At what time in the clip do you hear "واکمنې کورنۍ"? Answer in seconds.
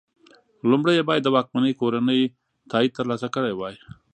1.35-2.21